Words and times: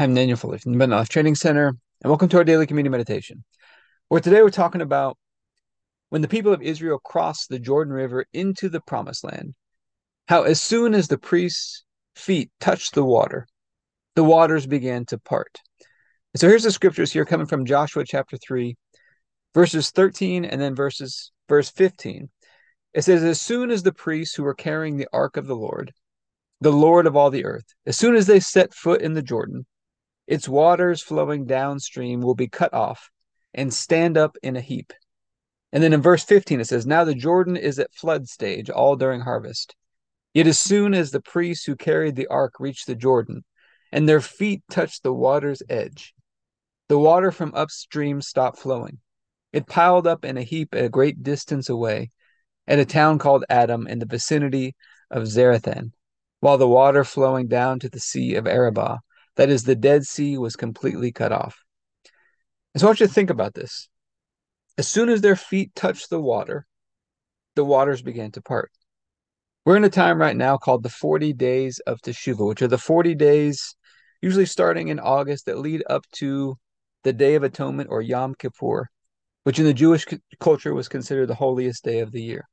I'm 0.00 0.14
Daniel 0.14 0.36
Foley 0.36 0.58
from 0.58 0.70
the 0.70 0.78
Mental 0.78 1.04
Training 1.04 1.34
Center, 1.34 1.66
and 1.66 1.76
welcome 2.04 2.28
to 2.28 2.36
our 2.36 2.44
daily 2.44 2.68
communion 2.68 2.92
meditation. 2.92 3.42
Where 4.06 4.20
today 4.20 4.42
we're 4.42 4.50
talking 4.50 4.80
about 4.80 5.18
when 6.10 6.22
the 6.22 6.28
people 6.28 6.52
of 6.52 6.62
Israel 6.62 7.00
crossed 7.00 7.48
the 7.48 7.58
Jordan 7.58 7.92
River 7.92 8.24
into 8.32 8.68
the 8.68 8.80
Promised 8.80 9.24
Land, 9.24 9.56
how 10.28 10.44
as 10.44 10.62
soon 10.62 10.94
as 10.94 11.08
the 11.08 11.18
priest's 11.18 11.84
feet 12.14 12.52
touched 12.60 12.94
the 12.94 13.02
water, 13.02 13.48
the 14.14 14.22
waters 14.22 14.68
began 14.68 15.04
to 15.06 15.18
part. 15.18 15.58
So 16.36 16.46
here's 16.46 16.62
the 16.62 16.70
scriptures 16.70 17.12
here 17.12 17.24
coming 17.24 17.48
from 17.48 17.66
Joshua 17.66 18.04
chapter 18.06 18.36
3, 18.36 18.76
verses 19.52 19.90
13 19.90 20.44
and 20.44 20.60
then 20.60 20.76
verses 20.76 21.32
verse 21.48 21.70
15. 21.70 22.28
It 22.94 23.02
says, 23.02 23.24
As 23.24 23.40
soon 23.40 23.72
as 23.72 23.82
the 23.82 23.92
priests 23.92 24.36
who 24.36 24.44
were 24.44 24.54
carrying 24.54 24.96
the 24.96 25.08
ark 25.12 25.36
of 25.36 25.48
the 25.48 25.56
Lord, 25.56 25.92
the 26.60 26.70
Lord 26.70 27.08
of 27.08 27.16
all 27.16 27.30
the 27.30 27.44
earth, 27.44 27.66
as 27.84 27.98
soon 27.98 28.14
as 28.14 28.28
they 28.28 28.38
set 28.38 28.72
foot 28.72 29.02
in 29.02 29.14
the 29.14 29.22
Jordan, 29.22 29.66
its 30.28 30.46
waters 30.46 31.00
flowing 31.00 31.46
downstream 31.46 32.20
will 32.20 32.34
be 32.34 32.48
cut 32.48 32.74
off 32.74 33.10
and 33.54 33.72
stand 33.72 34.18
up 34.18 34.36
in 34.42 34.56
a 34.56 34.60
heap. 34.60 34.92
And 35.72 35.82
then 35.82 35.94
in 35.94 36.02
verse 36.02 36.22
15, 36.22 36.60
it 36.60 36.66
says, 36.66 36.86
Now 36.86 37.04
the 37.04 37.14
Jordan 37.14 37.56
is 37.56 37.78
at 37.78 37.94
flood 37.94 38.28
stage 38.28 38.68
all 38.68 38.94
during 38.94 39.22
harvest. 39.22 39.74
Yet 40.34 40.46
as 40.46 40.58
soon 40.58 40.92
as 40.92 41.10
the 41.10 41.22
priests 41.22 41.64
who 41.64 41.76
carried 41.76 42.14
the 42.14 42.26
ark 42.26 42.60
reached 42.60 42.86
the 42.86 42.94
Jordan, 42.94 43.42
and 43.90 44.06
their 44.06 44.20
feet 44.20 44.62
touched 44.70 45.02
the 45.02 45.14
water's 45.14 45.62
edge, 45.70 46.14
the 46.90 46.98
water 46.98 47.32
from 47.32 47.54
upstream 47.54 48.20
stopped 48.20 48.58
flowing. 48.58 48.98
It 49.54 49.66
piled 49.66 50.06
up 50.06 50.26
in 50.26 50.36
a 50.36 50.42
heap 50.42 50.74
at 50.74 50.84
a 50.84 50.90
great 50.90 51.22
distance 51.22 51.70
away, 51.70 52.10
at 52.66 52.78
a 52.78 52.84
town 52.84 53.18
called 53.18 53.46
Adam 53.48 53.86
in 53.86 53.98
the 53.98 54.04
vicinity 54.06 54.76
of 55.10 55.22
Zarethan, 55.22 55.92
while 56.40 56.58
the 56.58 56.68
water 56.68 57.02
flowing 57.02 57.48
down 57.48 57.78
to 57.80 57.88
the 57.88 57.98
sea 57.98 58.34
of 58.34 58.46
Arabah 58.46 58.98
that 59.38 59.50
is, 59.50 59.62
the 59.62 59.76
Dead 59.76 60.04
Sea 60.04 60.36
was 60.36 60.56
completely 60.56 61.12
cut 61.12 61.30
off. 61.30 61.62
And 62.74 62.80
so 62.80 62.86
I 62.86 62.90
want 62.90 63.00
you 63.00 63.06
to 63.06 63.12
think 63.12 63.30
about 63.30 63.54
this. 63.54 63.88
As 64.76 64.88
soon 64.88 65.08
as 65.08 65.20
their 65.20 65.36
feet 65.36 65.74
touched 65.76 66.10
the 66.10 66.20
water, 66.20 66.66
the 67.54 67.64
waters 67.64 68.02
began 68.02 68.32
to 68.32 68.42
part. 68.42 68.70
We're 69.64 69.76
in 69.76 69.84
a 69.84 69.90
time 69.90 70.20
right 70.20 70.36
now 70.36 70.56
called 70.56 70.82
the 70.82 70.88
40 70.88 71.32
days 71.34 71.78
of 71.86 72.00
Teshuvah, 72.00 72.48
which 72.48 72.62
are 72.62 72.68
the 72.68 72.78
40 72.78 73.14
days, 73.14 73.76
usually 74.20 74.44
starting 74.44 74.88
in 74.88 74.98
August, 74.98 75.46
that 75.46 75.58
lead 75.58 75.84
up 75.88 76.04
to 76.16 76.56
the 77.04 77.12
Day 77.12 77.36
of 77.36 77.44
Atonement 77.44 77.90
or 77.92 78.02
Yom 78.02 78.34
Kippur, 78.34 78.88
which 79.44 79.60
in 79.60 79.64
the 79.64 79.74
Jewish 79.74 80.04
culture 80.40 80.74
was 80.74 80.88
considered 80.88 81.26
the 81.26 81.34
holiest 81.36 81.84
day 81.84 82.00
of 82.00 82.10
the 82.10 82.22
year, 82.22 82.44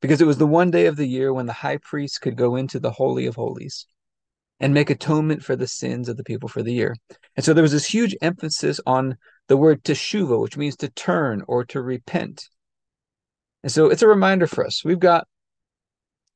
because 0.00 0.20
it 0.20 0.26
was 0.26 0.38
the 0.38 0.46
one 0.46 0.70
day 0.70 0.86
of 0.86 0.94
the 0.94 1.08
year 1.08 1.34
when 1.34 1.46
the 1.46 1.52
high 1.52 1.78
priest 1.78 2.20
could 2.20 2.36
go 2.36 2.54
into 2.54 2.78
the 2.78 2.92
Holy 2.92 3.26
of 3.26 3.34
Holies 3.34 3.84
and 4.60 4.74
make 4.74 4.90
atonement 4.90 5.42
for 5.42 5.56
the 5.56 5.66
sins 5.66 6.08
of 6.08 6.16
the 6.16 6.24
people 6.24 6.48
for 6.48 6.62
the 6.62 6.72
year. 6.72 6.94
And 7.36 7.44
so 7.44 7.54
there 7.54 7.62
was 7.62 7.72
this 7.72 7.86
huge 7.86 8.14
emphasis 8.20 8.78
on 8.86 9.16
the 9.48 9.56
word 9.56 9.82
teshuva, 9.82 10.40
which 10.40 10.56
means 10.56 10.76
to 10.76 10.88
turn 10.90 11.42
or 11.48 11.64
to 11.66 11.80
repent. 11.80 12.48
And 13.62 13.72
so 13.72 13.86
it's 13.86 14.02
a 14.02 14.08
reminder 14.08 14.46
for 14.46 14.64
us. 14.64 14.84
We've 14.84 15.00
got 15.00 15.26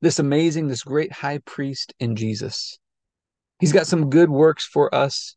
this 0.01 0.19
amazing, 0.19 0.69
this 0.69 0.83
great 0.83 1.13
high 1.13 1.39
priest 1.45 1.95
in 2.01 2.17
Jesus. 2.17 2.79
He's 3.61 3.73
got 3.73 3.87
some 3.87 4.11
good 4.11 4.31
works 4.31 4.65
for 4.65 4.95
us 4.95 5.37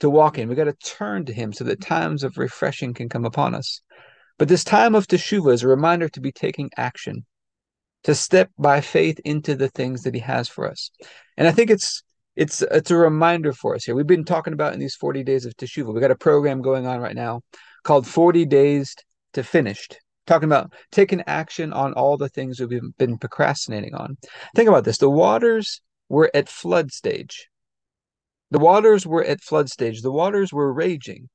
to 0.00 0.08
walk 0.08 0.38
in. 0.38 0.48
We 0.48 0.54
got 0.54 0.64
to 0.64 0.72
turn 0.72 1.26
to 1.26 1.32
him 1.32 1.52
so 1.52 1.64
that 1.64 1.80
times 1.80 2.24
of 2.24 2.38
refreshing 2.38 2.94
can 2.94 3.08
come 3.08 3.24
upon 3.24 3.54
us. 3.54 3.82
But 4.38 4.48
this 4.48 4.64
time 4.64 4.94
of 4.94 5.06
teshuva 5.06 5.52
is 5.52 5.62
a 5.62 5.68
reminder 5.68 6.08
to 6.08 6.20
be 6.20 6.32
taking 6.32 6.70
action, 6.76 7.26
to 8.04 8.14
step 8.14 8.50
by 8.58 8.80
faith 8.80 9.20
into 9.24 9.54
the 9.54 9.68
things 9.68 10.02
that 10.04 10.14
he 10.14 10.20
has 10.20 10.48
for 10.48 10.66
us. 10.68 10.90
And 11.36 11.46
I 11.46 11.52
think 11.52 11.70
it's 11.70 12.02
it's 12.40 12.62
it's 12.62 12.90
a 12.90 12.96
reminder 12.96 13.52
for 13.52 13.74
us 13.74 13.84
here. 13.84 13.94
We've 13.94 14.06
been 14.06 14.24
talking 14.24 14.54
about 14.54 14.72
in 14.72 14.80
these 14.80 14.94
40 14.94 15.22
days 15.24 15.44
of 15.44 15.54
Teshuvah. 15.58 15.92
We 15.92 16.00
got 16.00 16.10
a 16.10 16.16
program 16.16 16.62
going 16.62 16.86
on 16.86 16.98
right 16.98 17.14
now 17.14 17.42
called 17.84 18.06
40 18.06 18.46
Days 18.46 18.96
to 19.34 19.42
Finished, 19.42 19.98
talking 20.26 20.48
about 20.48 20.72
taking 20.90 21.22
action 21.26 21.70
on 21.74 21.92
all 21.92 22.16
the 22.16 22.30
things 22.30 22.58
we've 22.58 22.80
been 22.96 23.18
procrastinating 23.18 23.94
on. 23.94 24.16
Think 24.56 24.70
about 24.70 24.84
this. 24.84 24.96
The 24.96 25.10
waters 25.10 25.82
were 26.08 26.30
at 26.32 26.48
flood 26.48 26.92
stage. 26.92 27.46
The 28.50 28.58
waters 28.58 29.06
were 29.06 29.22
at 29.22 29.42
flood 29.42 29.68
stage. 29.68 30.00
The 30.00 30.10
waters 30.10 30.50
were 30.50 30.72
raging. 30.72 31.28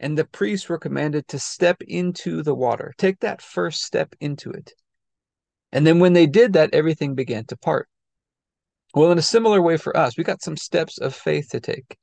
And 0.00 0.18
the 0.18 0.24
priests 0.24 0.68
were 0.68 0.78
commanded 0.78 1.28
to 1.28 1.38
step 1.38 1.82
into 1.86 2.42
the 2.42 2.54
water, 2.54 2.92
take 2.98 3.20
that 3.20 3.40
first 3.40 3.84
step 3.84 4.12
into 4.20 4.50
it. 4.50 4.72
And 5.70 5.86
then 5.86 6.00
when 6.00 6.14
they 6.14 6.26
did 6.26 6.54
that, 6.54 6.74
everything 6.74 7.14
began 7.14 7.44
to 7.46 7.56
part. 7.56 7.88
Well, 8.96 9.12
in 9.12 9.18
a 9.18 9.22
similar 9.22 9.60
way 9.60 9.76
for 9.76 9.94
us, 9.94 10.16
we 10.16 10.24
got 10.24 10.42
some 10.42 10.56
steps 10.56 10.96
of 10.96 11.14
faith 11.14 11.50
to 11.50 11.60
take. 11.60 11.98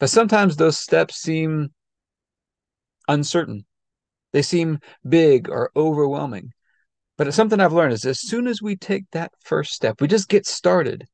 But 0.00 0.10
sometimes 0.10 0.56
those 0.56 0.76
steps 0.76 1.14
seem 1.14 1.68
uncertain. 3.06 3.64
They 4.32 4.42
seem 4.42 4.80
big 5.08 5.48
or 5.48 5.70
overwhelming. 5.76 6.50
But 7.16 7.28
it's 7.28 7.36
something 7.36 7.60
I've 7.60 7.72
learned 7.72 7.92
is 7.92 8.04
as 8.04 8.18
soon 8.20 8.48
as 8.48 8.60
we 8.60 8.74
take 8.74 9.04
that 9.12 9.30
first 9.44 9.72
step, 9.72 10.00
we 10.00 10.08
just 10.08 10.28
get 10.28 10.46
started, 10.46 11.06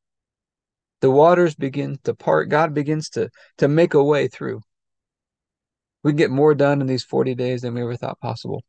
the 1.02 1.10
waters 1.10 1.54
begin 1.54 1.98
to 2.04 2.14
part. 2.14 2.48
God 2.48 2.72
begins 2.72 3.10
to, 3.10 3.28
to 3.58 3.68
make 3.68 3.92
a 3.92 4.02
way 4.02 4.28
through. 4.28 4.62
We 6.02 6.14
get 6.14 6.30
more 6.30 6.54
done 6.54 6.80
in 6.80 6.86
these 6.86 7.04
40 7.04 7.34
days 7.34 7.60
than 7.60 7.74
we 7.74 7.82
ever 7.82 7.96
thought 7.96 8.18
possible. 8.18 8.64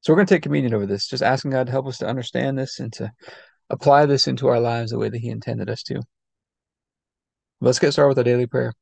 So 0.00 0.14
we're 0.14 0.16
going 0.16 0.28
to 0.28 0.34
take 0.34 0.42
communion 0.44 0.72
over 0.72 0.86
this, 0.86 1.08
just 1.08 1.22
asking 1.22 1.50
God 1.50 1.66
to 1.66 1.72
help 1.72 1.86
us 1.86 1.98
to 1.98 2.06
understand 2.06 2.56
this 2.56 2.80
and 2.80 2.90
to 2.94 3.12
apply 3.70 4.06
this 4.06 4.26
into 4.26 4.48
our 4.48 4.60
lives 4.60 4.90
the 4.90 4.98
way 4.98 5.08
that 5.08 5.20
He 5.20 5.28
intended 5.28 5.70
us 5.70 5.82
to. 5.84 6.00
Let's 7.60 7.78
get 7.78 7.92
started 7.92 8.08
with 8.08 8.18
our 8.18 8.24
daily 8.24 8.46
prayer, 8.46 8.72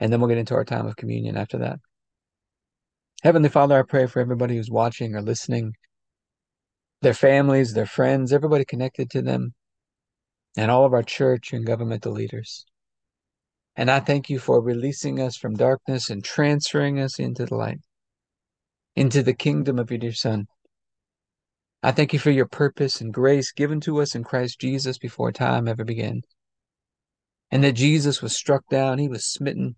and 0.00 0.12
then 0.12 0.20
we'll 0.20 0.28
get 0.28 0.38
into 0.38 0.54
our 0.54 0.64
time 0.64 0.86
of 0.86 0.96
communion 0.96 1.36
after 1.36 1.58
that. 1.58 1.78
Heavenly 3.22 3.48
Father, 3.48 3.78
I 3.78 3.82
pray 3.82 4.06
for 4.06 4.20
everybody 4.20 4.56
who's 4.56 4.70
watching 4.70 5.14
or 5.14 5.22
listening, 5.22 5.72
their 7.00 7.14
families, 7.14 7.72
their 7.72 7.86
friends, 7.86 8.32
everybody 8.32 8.64
connected 8.64 9.10
to 9.10 9.22
them, 9.22 9.54
and 10.56 10.70
all 10.70 10.84
of 10.84 10.92
our 10.92 11.02
church 11.02 11.52
and 11.52 11.66
governmental 11.66 12.12
leaders. 12.12 12.64
And 13.76 13.90
I 13.90 14.00
thank 14.00 14.30
you 14.30 14.38
for 14.38 14.60
releasing 14.60 15.20
us 15.20 15.36
from 15.36 15.54
darkness 15.54 16.10
and 16.10 16.22
transferring 16.22 17.00
us 17.00 17.18
into 17.18 17.46
the 17.46 17.56
light, 17.56 17.80
into 18.94 19.22
the 19.22 19.34
kingdom 19.34 19.78
of 19.78 19.90
your 19.90 19.98
dear 19.98 20.12
Son. 20.12 20.46
I 21.84 21.92
thank 21.92 22.14
you 22.14 22.18
for 22.18 22.30
your 22.30 22.46
purpose 22.46 23.02
and 23.02 23.12
grace 23.12 23.52
given 23.52 23.78
to 23.82 24.00
us 24.00 24.14
in 24.14 24.24
Christ 24.24 24.58
Jesus 24.58 24.96
before 24.96 25.30
time 25.32 25.68
ever 25.68 25.84
began. 25.84 26.22
And 27.50 27.62
that 27.62 27.72
Jesus 27.72 28.22
was 28.22 28.34
struck 28.34 28.66
down, 28.70 28.96
he 28.96 29.06
was 29.06 29.26
smitten, 29.26 29.76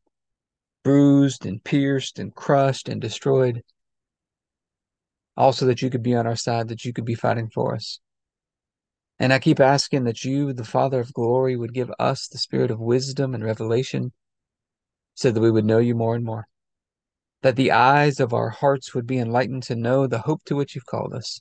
bruised 0.85 1.45
and 1.45 1.65
pierced 1.65 2.21
and 2.21 2.33
crushed 2.33 2.89
and 2.89 3.01
destroyed. 3.01 3.65
Also, 5.37 5.67
that 5.67 5.83
you 5.83 5.91
could 5.91 6.05
be 6.05 6.15
on 6.15 6.29
our 6.29 6.37
side, 6.37 6.69
that 6.69 6.85
you 6.85 6.93
could 6.93 7.05
be 7.05 7.17
fighting 7.17 7.51
for 7.53 7.75
us. 7.75 7.99
And 9.19 9.33
I 9.33 9.41
keep 9.41 9.59
asking 9.59 10.05
that 10.05 10.23
you, 10.23 10.53
the 10.53 10.63
Father 10.63 11.01
of 11.01 11.13
glory, 11.13 11.57
would 11.57 11.75
give 11.75 11.91
us 11.99 12.29
the 12.29 12.39
spirit 12.39 12.71
of 12.71 12.79
wisdom 12.79 13.35
and 13.35 13.43
revelation 13.43 14.13
so 15.17 15.33
that 15.33 15.41
we 15.41 15.51
would 15.51 15.65
know 15.65 15.79
you 15.79 15.97
more 15.97 16.15
and 16.15 16.25
more. 16.25 16.47
That 17.43 17.57
the 17.57 17.73
eyes 17.73 18.21
of 18.21 18.33
our 18.33 18.51
hearts 18.51 18.95
would 18.95 19.09
be 19.09 19.19
enlightened 19.19 19.65
to 19.65 19.75
know 19.75 20.07
the 20.07 20.21
hope 20.21 20.45
to 20.45 20.55
which 20.55 20.77
you've 20.77 20.87
called 20.87 21.13
us 21.13 21.41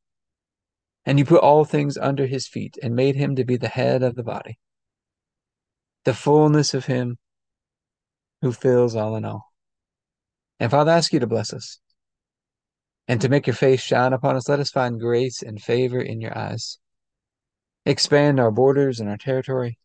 And 1.05 1.17
you 1.17 1.25
put 1.25 1.41
all 1.41 1.65
things 1.65 1.97
under 1.97 2.27
his 2.27 2.47
feet 2.47 2.77
and 2.81 2.95
made 2.95 3.15
him 3.15 3.35
to 3.35 3.43
be 3.43 3.57
the 3.57 3.67
head 3.67 4.03
of 4.03 4.15
the 4.15 4.23
body, 4.23 4.59
the 6.05 6.13
fullness 6.13 6.73
of 6.73 6.85
him 6.85 7.17
who 8.41 8.51
fills 8.51 8.95
all 8.95 9.15
in 9.15 9.25
all. 9.25 9.51
And 10.59 10.69
Father, 10.69 10.91
I 10.91 10.97
ask 10.97 11.11
you 11.11 11.19
to 11.19 11.27
bless 11.27 11.53
us 11.53 11.79
and 13.07 13.19
to 13.21 13.29
make 13.29 13.47
your 13.47 13.55
face 13.55 13.81
shine 13.81 14.13
upon 14.13 14.35
us. 14.35 14.47
Let 14.47 14.59
us 14.59 14.69
find 14.69 14.99
grace 14.99 15.41
and 15.41 15.61
favor 15.61 15.99
in 15.99 16.21
your 16.21 16.37
eyes. 16.37 16.77
Expand 17.85 18.39
our 18.39 18.51
borders 18.51 18.99
and 18.99 19.09
our 19.09 19.17
territory. 19.17 19.79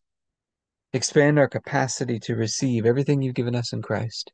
Expand 0.93 1.39
our 1.39 1.49
capacity 1.49 2.19
to 2.19 2.35
receive 2.35 2.85
everything 2.85 3.21
you've 3.21 3.35
given 3.35 3.55
us 3.55 3.73
in 3.73 3.81
Christ 3.81 4.31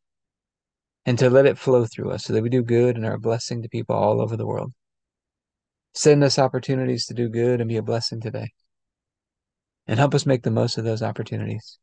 and 1.05 1.17
to 1.19 1.29
let 1.29 1.45
it 1.45 1.57
flow 1.57 1.85
through 1.85 2.11
us 2.11 2.25
so 2.25 2.33
that 2.33 2.43
we 2.43 2.49
do 2.49 2.61
good 2.61 2.95
and 2.95 3.05
are 3.05 3.15
a 3.15 3.19
blessing 3.19 3.61
to 3.61 3.69
people 3.69 3.95
all 3.95 4.21
over 4.21 4.37
the 4.37 4.45
world. 4.45 4.73
Send 5.93 6.23
us 6.23 6.39
opportunities 6.39 7.05
to 7.05 7.13
do 7.13 7.29
good 7.29 7.61
and 7.61 7.69
be 7.69 7.77
a 7.77 7.83
blessing 7.83 8.19
today. 8.19 8.49
And 9.87 9.99
help 9.99 10.15
us 10.15 10.25
make 10.25 10.43
the 10.43 10.51
most 10.51 10.77
of 10.77 10.83
those 10.83 11.03
opportunities. 11.03 11.77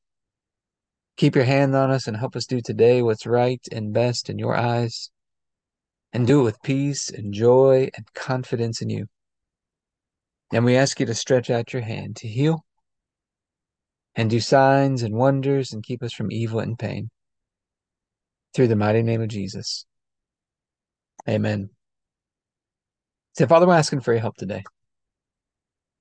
Keep 1.17 1.37
your 1.37 1.45
hand 1.45 1.77
on 1.77 1.91
us 1.91 2.07
and 2.07 2.17
help 2.17 2.35
us 2.35 2.47
do 2.47 2.61
today 2.61 3.03
what's 3.03 3.27
right 3.27 3.61
and 3.71 3.93
best 3.93 4.31
in 4.31 4.39
your 4.39 4.57
eyes. 4.57 5.11
And 6.13 6.27
do 6.27 6.41
it 6.41 6.45
with 6.45 6.63
peace 6.63 7.09
and 7.09 7.33
joy 7.33 7.89
and 7.95 8.07
confidence 8.15 8.83
in 8.83 8.91
you. 8.91 9.07
And 10.53 10.65
we 10.65 10.77
ask 10.77 10.99
you 10.99 11.07
to 11.07 11.15
stretch 11.15 11.51
out 11.51 11.73
your 11.73 11.83
hand 11.83 12.17
to 12.17 12.29
heal 12.29 12.65
and 14.17 14.29
do 14.29 14.41
signs 14.41 15.03
and 15.03 15.15
wonders 15.15 15.73
and 15.73 15.85
keep 15.85 16.03
us 16.03 16.13
from 16.13 16.33
evil 16.33 16.59
and 16.59 16.77
pain. 16.77 17.11
Through 18.55 18.69
the 18.69 18.77
mighty 18.77 19.03
name 19.03 19.23
of 19.23 19.29
Jesus. 19.29 19.87
Amen. 21.29 21.71
So, 23.33 23.47
Father, 23.47 23.67
we're 23.67 23.75
asking 23.75 24.01
for 24.01 24.13
your 24.13 24.21
help 24.21 24.37
today. 24.37 24.65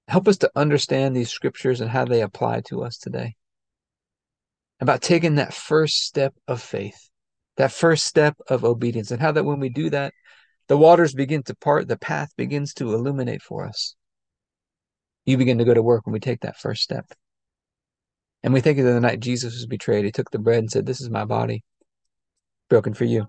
Help 0.08 0.28
us 0.28 0.38
to 0.38 0.52
understand 0.56 1.16
these 1.16 1.30
scriptures 1.30 1.82
and 1.82 1.90
how 1.90 2.06
they 2.06 2.22
apply 2.22 2.62
to 2.62 2.84
us 2.84 2.98
today 2.98 3.36
about 4.80 5.02
taking 5.02 5.36
that 5.36 5.54
first 5.54 6.04
step 6.04 6.34
of 6.48 6.62
faith, 6.62 7.10
that 7.58 7.72
first 7.72 8.06
step 8.06 8.36
of 8.50 8.66
obedience, 8.66 9.12
and 9.12 9.22
how 9.22 9.32
that 9.32 9.46
when 9.46 9.60
we 9.60 9.70
do 9.70 9.90
that, 9.90 10.14
the 10.68 10.78
waters 10.78 11.14
begin 11.14 11.44
to 11.44 11.56
part, 11.56 11.88
the 11.88 11.98
path 11.98 12.30
begins 12.38 12.74
to 12.76 12.94
illuminate 12.94 13.42
for 13.42 13.66
us. 13.66 13.96
You 15.26 15.38
begin 15.38 15.58
to 15.60 15.66
go 15.66 15.74
to 15.74 15.84
work 15.84 16.06
when 16.06 16.14
we 16.14 16.20
take 16.20 16.42
that 16.42 16.58
first 16.58 16.82
step. 16.82 17.06
And 18.42 18.54
we 18.54 18.62
think 18.62 18.80
of 18.80 18.86
the 18.86 19.00
night 19.00 19.20
Jesus 19.20 19.54
was 19.54 19.66
betrayed. 19.66 20.06
He 20.06 20.12
took 20.12 20.32
the 20.32 20.40
bread 20.40 20.60
and 20.60 20.72
said, 20.72 20.86
This 20.86 21.02
is 21.02 21.10
my 21.10 21.26
body, 21.26 21.64
broken 22.70 22.94
for 22.94 23.06
you. 23.06 23.28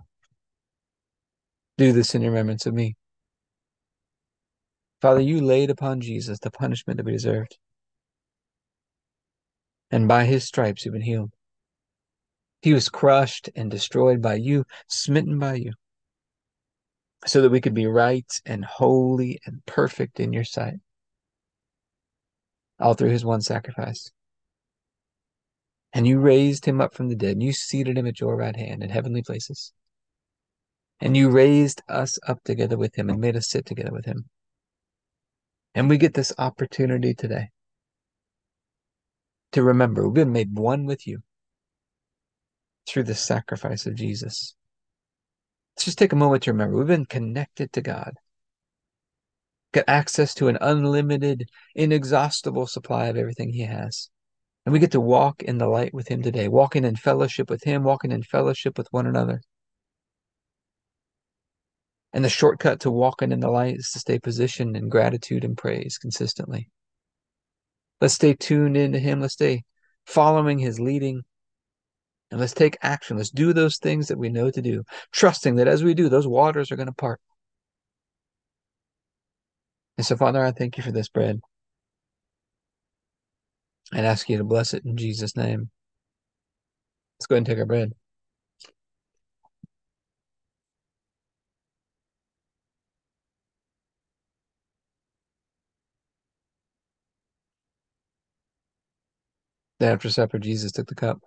Do 1.76 1.92
this 1.92 2.14
in 2.14 2.22
remembrance 2.22 2.66
of 2.66 2.74
me. 2.74 2.94
Father, 5.00 5.20
you 5.20 5.40
laid 5.40 5.70
upon 5.70 6.00
Jesus 6.00 6.38
the 6.38 6.50
punishment 6.50 6.98
that 6.98 7.06
we 7.06 7.12
deserved. 7.12 7.58
And 9.90 10.06
by 10.06 10.24
his 10.24 10.44
stripes 10.44 10.84
we've 10.84 10.92
been 10.92 11.02
healed. 11.02 11.32
He 12.62 12.74
was 12.74 12.90
crushed 12.90 13.48
and 13.56 13.70
destroyed 13.70 14.20
by 14.20 14.34
you, 14.34 14.64
smitten 14.86 15.38
by 15.38 15.54
you, 15.54 15.72
so 17.26 17.40
that 17.40 17.50
we 17.50 17.60
could 17.60 17.74
be 17.74 17.86
right 17.86 18.30
and 18.44 18.64
holy 18.64 19.40
and 19.46 19.64
perfect 19.64 20.20
in 20.20 20.34
your 20.34 20.44
sight. 20.44 20.74
All 22.78 22.94
through 22.94 23.10
his 23.10 23.24
one 23.24 23.40
sacrifice. 23.40 24.10
And 25.92 26.06
you 26.06 26.20
raised 26.20 26.66
him 26.66 26.80
up 26.80 26.94
from 26.94 27.08
the 27.08 27.16
dead, 27.16 27.32
and 27.32 27.42
you 27.42 27.52
seated 27.52 27.96
him 27.96 28.06
at 28.06 28.20
your 28.20 28.36
right 28.36 28.54
hand 28.54 28.82
in 28.82 28.90
heavenly 28.90 29.22
places. 29.22 29.72
And 31.00 31.16
you 31.16 31.30
raised 31.30 31.82
us 31.88 32.18
up 32.28 32.44
together 32.44 32.76
with 32.76 32.94
him 32.94 33.08
and 33.08 33.18
made 33.18 33.36
us 33.36 33.48
sit 33.48 33.64
together 33.64 33.90
with 33.92 34.04
him. 34.04 34.26
And 35.74 35.88
we 35.88 35.98
get 35.98 36.14
this 36.14 36.32
opportunity 36.36 37.14
today 37.14 37.50
to 39.52 39.62
remember 39.62 40.06
we've 40.06 40.14
been 40.14 40.32
made 40.32 40.56
one 40.56 40.84
with 40.84 41.06
you 41.06 41.20
through 42.88 43.04
the 43.04 43.14
sacrifice 43.14 43.86
of 43.86 43.94
Jesus. 43.94 44.54
Let's 45.76 45.84
just 45.84 45.98
take 45.98 46.12
a 46.12 46.16
moment 46.16 46.42
to 46.44 46.52
remember 46.52 46.76
we've 46.76 46.86
been 46.86 47.06
connected 47.06 47.72
to 47.72 47.82
God, 47.82 48.14
got 49.72 49.84
access 49.86 50.34
to 50.34 50.48
an 50.48 50.58
unlimited, 50.60 51.48
inexhaustible 51.74 52.66
supply 52.66 53.06
of 53.06 53.16
everything 53.16 53.52
He 53.52 53.62
has. 53.62 54.10
And 54.66 54.72
we 54.72 54.78
get 54.78 54.92
to 54.92 55.00
walk 55.00 55.42
in 55.42 55.58
the 55.58 55.68
light 55.68 55.94
with 55.94 56.08
Him 56.08 56.22
today, 56.22 56.48
walking 56.48 56.84
in 56.84 56.96
fellowship 56.96 57.48
with 57.48 57.62
Him, 57.62 57.84
walking 57.84 58.12
in 58.12 58.22
fellowship 58.22 58.76
with 58.76 58.88
one 58.90 59.06
another. 59.06 59.40
And 62.12 62.24
the 62.24 62.28
shortcut 62.28 62.80
to 62.80 62.90
walking 62.90 63.30
in 63.30 63.40
the 63.40 63.50
light 63.50 63.76
is 63.76 63.90
to 63.92 64.00
stay 64.00 64.18
positioned 64.18 64.76
in 64.76 64.88
gratitude 64.88 65.44
and 65.44 65.56
praise 65.56 65.96
consistently. 65.96 66.68
Let's 68.00 68.14
stay 68.14 68.34
tuned 68.34 68.76
into 68.76 68.98
Him. 68.98 69.20
Let's 69.20 69.34
stay 69.34 69.62
following 70.06 70.58
His 70.58 70.80
leading. 70.80 71.22
And 72.30 72.40
let's 72.40 72.54
take 72.54 72.76
action. 72.82 73.16
Let's 73.16 73.30
do 73.30 73.52
those 73.52 73.78
things 73.78 74.08
that 74.08 74.18
we 74.18 74.28
know 74.28 74.50
to 74.50 74.62
do, 74.62 74.84
trusting 75.12 75.56
that 75.56 75.68
as 75.68 75.82
we 75.82 75.94
do, 75.94 76.08
those 76.08 76.26
waters 76.26 76.70
are 76.70 76.76
going 76.76 76.86
to 76.86 76.92
part. 76.92 77.20
And 79.98 80.06
so, 80.06 80.16
Father, 80.16 80.42
I 80.42 80.52
thank 80.52 80.76
you 80.76 80.82
for 80.82 80.92
this 80.92 81.08
bread 81.08 81.40
and 83.92 84.06
ask 84.06 84.28
you 84.28 84.38
to 84.38 84.44
bless 84.44 84.74
it 84.74 84.84
in 84.84 84.96
Jesus' 84.96 85.36
name. 85.36 85.70
Let's 87.18 87.26
go 87.26 87.34
ahead 87.34 87.40
and 87.40 87.46
take 87.46 87.58
our 87.58 87.66
bread. 87.66 87.92
Then 99.80 99.94
after 99.94 100.10
supper, 100.10 100.38
Jesus 100.38 100.72
took 100.72 100.86
the 100.86 100.94
cup. 100.94 101.20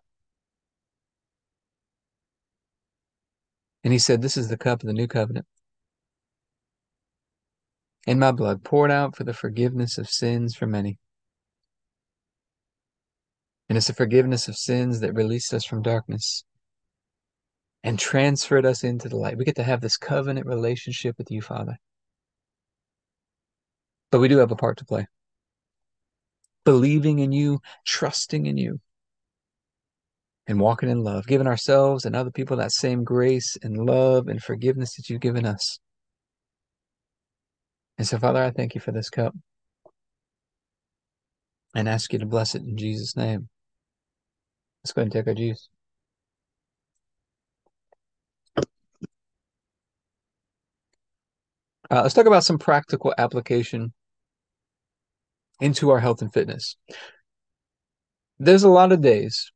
And 3.84 3.92
he 3.92 4.00
said, 4.00 4.22
This 4.22 4.38
is 4.38 4.48
the 4.48 4.58
cup 4.58 4.82
of 4.82 4.88
the 4.88 4.94
new 4.94 5.08
covenant. 5.08 5.48
In 8.06 8.20
my 8.20 8.32
blood, 8.32 8.64
poured 8.64 8.92
out 8.92 9.16
for 9.16 9.24
the 9.24 9.34
forgiveness 9.34 9.98
of 9.98 10.08
sins 10.08 10.56
for 10.56 10.68
many. 10.68 11.00
And 13.70 13.78
it's 13.78 13.88
the 13.88 13.94
forgiveness 13.94 14.48
of 14.48 14.56
sins 14.56 15.00
that 15.00 15.14
released 15.14 15.54
us 15.54 15.66
from 15.66 15.82
darkness 15.82 16.44
and 17.84 17.98
transferred 17.98 18.66
us 18.66 18.84
into 18.84 19.10
the 19.10 19.18
light. 19.18 19.38
We 19.38 19.46
get 19.46 19.56
to 19.56 19.64
have 19.64 19.82
this 19.82 19.98
covenant 19.98 20.46
relationship 20.46 21.18
with 21.18 21.32
you, 21.32 21.42
Father. 21.42 21.78
But 24.12 24.20
we 24.20 24.28
do 24.28 24.38
have 24.38 24.52
a 24.52 24.56
part 24.56 24.78
to 24.78 24.86
play. 24.86 25.08
Believing 26.66 27.20
in 27.20 27.32
you, 27.32 27.60
trusting 27.86 28.46
in 28.46 28.58
you, 28.58 28.80
and 30.48 30.60
walking 30.60 30.90
in 30.90 31.04
love, 31.04 31.26
giving 31.28 31.48
ourselves 31.48 32.06
and 32.06 32.16
other 32.16 32.32
people 32.32 32.58
that 32.58 32.72
same 32.72 33.04
grace 33.04 33.58
and 33.62 33.86
love 33.86 34.28
and 34.28 34.42
forgiveness 34.42 34.96
that 34.96 35.10
you've 35.10 35.22
given 35.22 35.46
us. 35.46 35.80
And 37.98 38.08
so, 38.08 38.18
Father, 38.18 38.44
I 38.44 38.52
thank 38.52 38.76
you 38.76 38.82
for 38.82 38.92
this 38.92 39.10
cup 39.10 39.36
and 41.76 41.88
ask 41.88 42.12
you 42.14 42.20
to 42.20 42.26
bless 42.26 42.56
it 42.56 42.64
in 42.64 42.78
Jesus' 42.78 43.16
name. 43.16 43.50
Let's 44.84 44.94
go 44.94 45.02
and 45.02 45.12
take 45.12 45.28
our 45.28 45.34
juice. 45.34 45.70
Uh, 51.90 52.02
let's 52.02 52.14
talk 52.14 52.26
about 52.26 52.44
some 52.44 52.58
practical 52.58 53.14
application 53.18 53.94
into 55.60 55.90
our 55.90 56.00
health 56.00 56.22
and 56.22 56.34
fitness. 56.34 56.76
There's 58.40 58.64
a 58.64 58.70
lot 58.70 58.92
of 58.92 59.02
days 59.02 59.52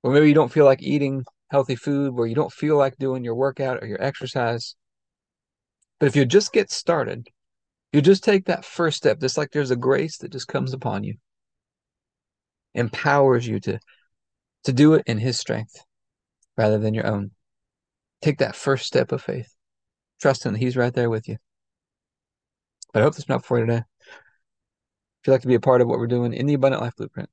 where 0.00 0.12
maybe 0.12 0.28
you 0.28 0.34
don't 0.34 0.52
feel 0.52 0.64
like 0.64 0.82
eating 0.82 1.24
healthy 1.50 1.76
food, 1.76 2.14
where 2.14 2.26
you 2.26 2.34
don't 2.34 2.52
feel 2.52 2.76
like 2.76 2.96
doing 2.96 3.24
your 3.24 3.34
workout 3.34 3.82
or 3.82 3.86
your 3.86 4.02
exercise. 4.02 4.74
But 5.98 6.06
if 6.06 6.16
you 6.16 6.24
just 6.24 6.52
get 6.52 6.70
started, 6.70 7.28
you 7.92 8.00
just 8.00 8.24
take 8.24 8.46
that 8.46 8.64
first 8.64 8.96
step, 8.96 9.20
just 9.20 9.38
like 9.38 9.50
there's 9.50 9.70
a 9.70 9.76
grace 9.76 10.18
that 10.18 10.32
just 10.32 10.48
comes 10.48 10.72
upon 10.72 11.04
you, 11.04 11.14
empowers 12.74 13.46
you 13.46 13.60
to, 13.60 13.78
to 14.64 14.72
do 14.72 14.94
it 14.94 15.04
in 15.06 15.18
His 15.18 15.38
strength 15.38 15.76
rather 16.56 16.78
than 16.78 16.94
your 16.94 17.06
own. 17.06 17.30
Take 18.22 18.38
that 18.38 18.56
first 18.56 18.86
step 18.86 19.12
of 19.12 19.22
faith, 19.22 19.54
trusting 20.20 20.52
that 20.52 20.58
He's 20.58 20.76
right 20.76 20.92
there 20.92 21.10
with 21.10 21.28
you. 21.28 21.36
But 22.92 23.00
I 23.00 23.04
hope 23.04 23.14
that's 23.14 23.28
enough 23.28 23.44
for 23.44 23.58
you 23.58 23.66
today. 23.66 23.82
You'd 25.26 25.32
like 25.32 25.42
to 25.42 25.48
be 25.48 25.54
a 25.56 25.60
part 25.60 25.80
of 25.80 25.88
what 25.88 25.98
we're 25.98 26.06
doing 26.06 26.32
in 26.32 26.46
the 26.46 26.54
Abundant 26.54 26.82
Life 26.82 26.94
Blueprint, 26.96 27.28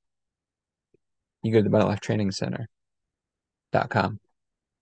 you 1.43 1.51
go 1.51 1.59
to 1.59 1.63
the 1.63 1.67
Abundant 1.69 1.91
Life 1.91 1.99
Training 1.99 2.31
Center.com. 2.31 4.19